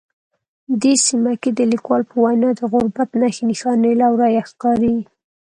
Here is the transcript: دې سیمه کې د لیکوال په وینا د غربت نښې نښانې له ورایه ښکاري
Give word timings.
دې 0.81 0.93
سیمه 1.05 1.33
کې 1.41 1.49
د 1.53 1.59
لیکوال 1.71 2.01
په 2.09 2.15
وینا 2.23 2.49
د 2.55 2.61
غربت 2.71 3.09
نښې 3.21 3.43
نښانې 3.49 3.91
له 4.01 4.07
ورایه 4.13 4.41
ښکاري 4.49 4.97